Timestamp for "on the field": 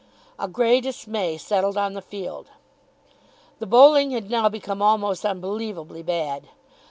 1.77-2.47